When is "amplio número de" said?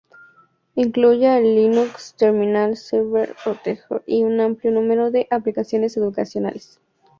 4.39-5.27